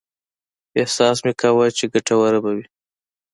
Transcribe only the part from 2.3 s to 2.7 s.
به وي.